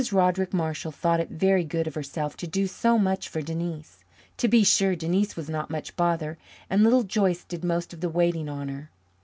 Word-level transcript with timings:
Roderick 0.11 0.51
Marshall 0.51 0.91
thought 0.91 1.19
it 1.19 1.29
very 1.29 1.63
good 1.63 1.85
of 1.85 1.93
herself 1.93 2.35
to 2.37 2.47
do 2.47 2.65
so 2.65 2.97
much 2.97 3.29
for 3.29 3.43
Denise. 3.43 4.03
To 4.37 4.47
be 4.47 4.63
sure, 4.63 4.95
Denise 4.95 5.35
was 5.35 5.47
not 5.47 5.69
much 5.69 5.95
bother, 5.95 6.39
and 6.71 6.81
Little 6.83 7.03
Joyce 7.03 7.43
did 7.43 7.63
most 7.63 7.93
of 7.93 8.01
the 8.01 8.09
waiting 8.09 8.49
on 8.49 8.67
her. 8.69 8.89